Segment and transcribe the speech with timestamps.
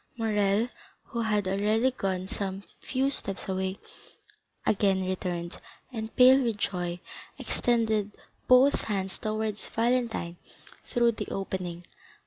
[0.17, 0.67] Morrel,
[1.03, 3.77] who had already gone some few steps away,
[4.65, 5.61] again returned,
[5.93, 6.99] and pale with joy
[7.37, 8.11] extended
[8.47, 10.37] both hands towards Valentine
[10.85, 11.85] through the opening.